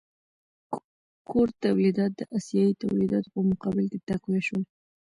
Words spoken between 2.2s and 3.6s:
اسیايي تولیداتو په